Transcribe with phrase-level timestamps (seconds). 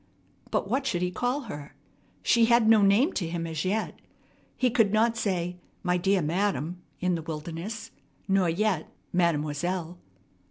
[0.49, 1.75] But what should he call her?
[2.23, 3.99] She had no name to him as yet.
[4.57, 7.91] He could not say, "My dear madam" in the wilderness,
[8.27, 9.99] nor yet "mademoiselle."